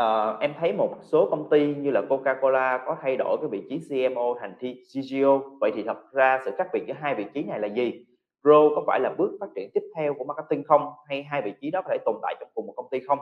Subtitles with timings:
[0.00, 3.62] uh, em thấy một số công ty như là Coca-Cola có thay đổi cái vị
[3.70, 5.38] trí CMO thành CGO.
[5.60, 8.06] Vậy thì thật ra sự khác biệt giữa hai vị trí này là gì?
[8.42, 10.90] Grow có phải là bước phát triển tiếp theo của marketing không?
[11.08, 13.18] Hay hai vị trí đó có thể tồn tại trong cùng một công ty không?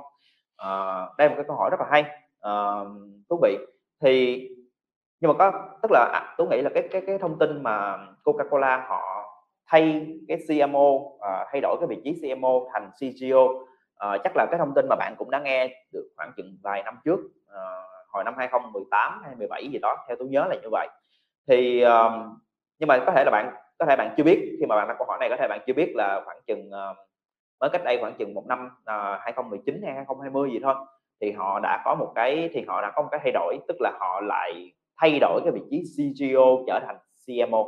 [0.61, 2.05] uh, đây là một cái câu hỏi rất là hay,
[2.49, 2.89] uh,
[3.29, 3.59] thú vị.
[4.03, 4.49] Thì
[5.21, 7.99] nhưng mà có tức là, à, Tú nghĩ là cái cái cái thông tin mà
[8.25, 9.27] Coca-Cola họ
[9.67, 10.89] thay cái CMO,
[11.21, 13.49] ờ, thay đổi cái vị trí CMO thành CGO,
[14.01, 16.83] à, chắc là cái thông tin mà bạn cũng đã nghe được khoảng chừng vài
[16.83, 17.21] năm trước,
[17.55, 17.61] à,
[18.09, 20.89] hồi năm 2018 hay 17 gì đó, theo tôi nhớ là như vậy.
[21.49, 22.39] Thì, ờm,
[22.79, 24.95] nhưng mà có thể là bạn có thể bạn chưa biết, khi mà bạn đặt
[24.99, 26.95] câu hỏi này có thể bạn chưa biết là khoảng chừng, ờ,
[27.61, 30.75] mới cách đây khoảng chừng một năm, ờ, 2019 hay 2020 gì thôi,
[31.21, 33.77] thì họ đã có một cái thì họ đã có một cái thay đổi, tức
[33.81, 37.65] là họ lại thay đổi cái vị trí CGO trở thành CMO.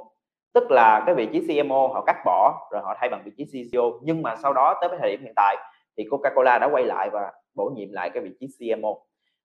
[0.55, 3.45] Tức là cái vị trí CMO họ cắt bỏ, rồi họ thay bằng vị trí
[3.45, 5.57] CGO, nhưng mà sau đó tới cái thời điểm hiện tại
[5.99, 8.95] thì Coca-Cola đã quay lại và bổ nhiệm lại cái vị trí CMO.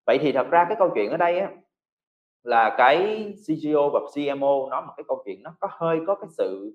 [0.06, 1.50] Vậy thì thật ra cái câu chuyện ở đây á,
[2.44, 6.30] là cái CGO và CMO nó một cái câu chuyện nó có hơi có cái
[6.38, 6.74] sự,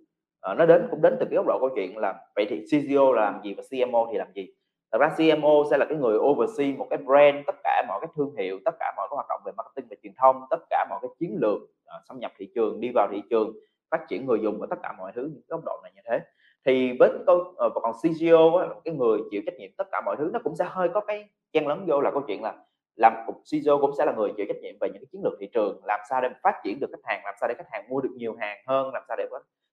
[0.52, 3.12] uh, nó đến cũng đến từ cái góc độ câu chuyện là vậy thì CGO
[3.12, 4.48] làm gì và CMO thì làm gì?
[4.92, 8.08] Thật ra CMO sẽ là cái người oversee một cái brand, tất cả mọi cái
[8.16, 10.86] thương hiệu, tất cả mọi cái hoạt động về marketing và truyền thông, tất cả
[10.90, 13.52] mọi cái chiến lược, uh, xâm nhập thị trường, đi vào thị trường,
[13.90, 16.20] phát triển người dùng và tất cả mọi thứ, những góc độ này như thế.
[16.66, 19.84] Thì với câu ờ, và còn CGO á, là cái người chịu trách nhiệm tất
[19.92, 22.42] cả mọi thứ, nó cũng sẽ hơi có cái chen lấn vô là câu chuyện
[22.42, 22.54] là
[22.96, 25.32] làm cục CGO cũng sẽ là người chịu trách nhiệm về những cái chiến lược
[25.40, 27.84] thị trường, làm sao để phát triển được khách hàng, làm sao để khách hàng
[27.88, 29.24] mua được nhiều hàng hơn, làm sao để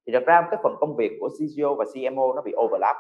[0.08, 2.96] thì thật ra cái phần công việc của CGO và CMO nó bị overlap.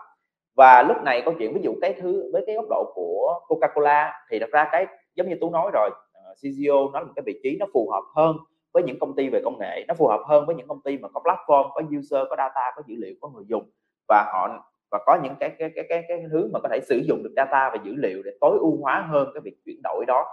[0.58, 4.12] Và lúc này câu chuyện ví dụ cái thứ với cái góc độ của Coca-Cola
[4.31, 7.14] thì thật ra cái giống như Tú nói rồi, ờ, CEO CGO nó là một
[7.16, 8.38] cái vị trí nó phù hợp hơn
[8.73, 10.98] với những công ty về công nghệ, nó phù hợp hơn với những công ty
[10.98, 13.70] mà có platform, có user, có data, có dữ liệu, có người dùng
[14.08, 17.02] và họ và có những cái cái cái cái cái thứ mà có thể sử
[17.08, 20.06] dụng được data và dữ liệu để tối ưu hóa hơn cái việc chuyển đổi
[20.08, 20.25] đó.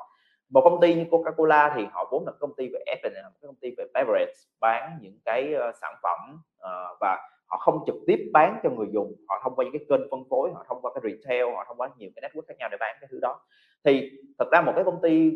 [0.51, 3.55] Một công ty như Coca-Cola thì họ vốn là công ty về F&M, một công
[3.61, 6.19] ty về beverage, bán những cái, ờ, sản phẩm,
[6.59, 9.87] ờ, và họ không trực tiếp bán cho người dùng, họ thông qua những cái
[9.89, 12.55] kênh phân phối, họ thông qua cái retail, họ thông qua nhiều cái network khác
[12.59, 13.41] nhau để bán cái thứ đó.
[13.85, 15.33] Thì thật ra một cái công ty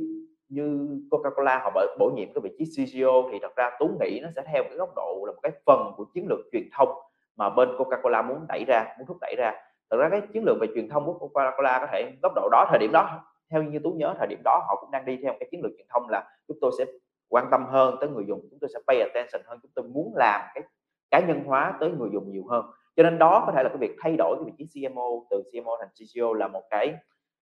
[0.51, 4.21] như Coca-Cola họ bổ bổ nhiệm cái vị trí CGO thì thật ra Tú nghĩ
[4.23, 6.89] nó sẽ theo cái góc độ là một cái phần của chiến lược truyền thông
[7.37, 9.53] mà bên Coca-Cola muốn đẩy ra, muốn thúc đẩy ra.
[9.91, 12.67] Thật ra cái chiến lược về truyền thông của Coca-Cola có thể góc độ đó,
[12.71, 15.35] thời điểm đó, theo như Tú nhớ thời điểm đó họ cũng đang đi theo
[15.41, 16.85] cái chiến lược truyền thông là chúng tôi sẽ
[17.29, 20.13] quan tâm hơn tới người dùng, chúng tôi sẽ pay attention hơn, chúng tôi muốn
[20.17, 20.65] làm cái
[21.11, 22.65] cá nhân hóa tới người dùng nhiều hơn.
[22.97, 25.43] Cho nên đó có thể là cái việc thay đổi cái vị trí CMO từ
[25.53, 26.95] CMO thành CCO là một cái,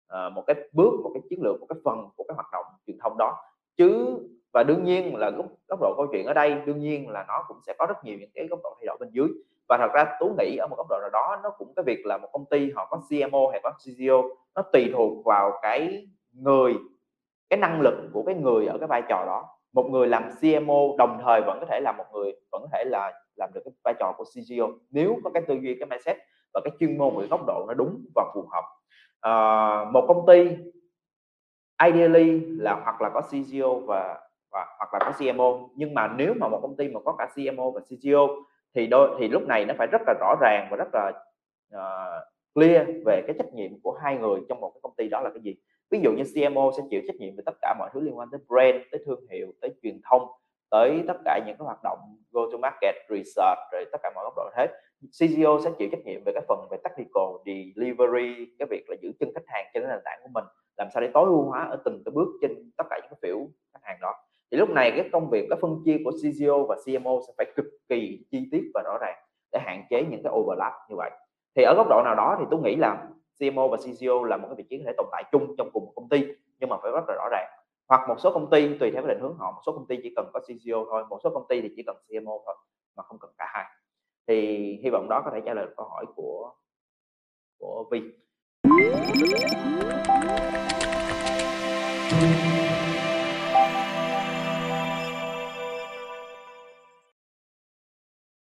[0.08, 2.64] Ờ, một cái bước, một cái chiến lược, một cái phần của cái hoạt động
[2.86, 3.36] truyền thông đó.
[3.76, 4.18] Chứ
[4.52, 7.44] và đương nhiên là góc góc độ câu chuyện ở đây, đương nhiên là nó
[7.48, 9.28] cũng sẽ có rất nhiều những cái góc độ thay đổi bên dưới.
[9.68, 12.06] Và thật ra Tú nghĩ ở một góc độ nào đó nó cũng cái việc
[12.06, 14.22] là một công ty họ có CMO hay có CEO
[14.54, 16.74] nó tùy thuộc vào cái người,
[17.50, 19.48] cái năng lực của cái người ở cái vai trò đó.
[19.72, 22.84] Một người làm CMO đồng thời vẫn có thể là một người vẫn có thể
[22.84, 26.16] là làm được cái vai trò của CGO nếu có cái tư duy, cái mindset
[26.54, 28.64] và cái chuyên môn về góc độ nó đúng và phù hợp.
[29.20, 30.48] Ờ, một công ty
[31.86, 34.20] ideally là hoặc là có CEO và
[34.52, 37.28] và hoặc là có CMO, nhưng mà nếu mà một công ty mà có cả
[37.36, 38.28] CMO và CEO
[38.74, 41.12] thì đôi thì lúc này nó phải rất là rõ ràng và rất là,
[41.76, 42.24] uh,
[42.54, 45.30] clear về cái trách nhiệm của hai người trong một cái công ty đó là
[45.30, 45.56] cái gì.
[45.90, 48.28] Ví dụ như CMO sẽ chịu trách nhiệm về tất cả mọi thứ liên quan
[48.30, 50.28] tới brand, tới thương hiệu, tới truyền thông,
[50.70, 51.98] tới tất cả những cái hoạt động
[52.32, 54.66] go to market, research, rồi tất cả mọi góc độ hết.
[55.20, 59.12] CEO sẽ chịu trách nhiệm về cái phần về technical, delivery, cái việc là giữ
[59.20, 60.44] chân khách hàng trên cái nền tảng của mình,
[60.76, 63.18] làm sao để tối ưu hóa ở từng cái bước trên tất cả những cái
[63.22, 63.38] phiểu
[63.72, 64.14] khách hàng đó.
[64.50, 67.46] Thì lúc này cái công việc, cái phân chia của CEO và CMO sẽ phải
[67.56, 69.16] cực kỳ chi tiết và rõ ràng
[69.52, 71.10] để hạn chế những cái overlap như vậy.
[71.56, 73.08] Thì ở góc độ nào đó thì tôi nghĩ là
[73.40, 75.84] CMO và CCO là một cái vị trí có thể tồn tại chung trong cùng
[75.84, 76.26] một công ty,
[76.58, 77.46] nhưng mà phải rất là rõ ràng.
[77.88, 79.96] Hoặc một số công ty tùy theo cái định hướng họ, một số công ty
[80.02, 82.56] chỉ cần có CCO thôi, một số công ty thì chỉ cần CMO thôi,
[82.96, 83.64] mà không cần cả hai.
[84.28, 84.36] Thì
[84.82, 86.52] hy vọng đó có thể trả lời được câu hỏi của
[87.58, 88.00] của Vi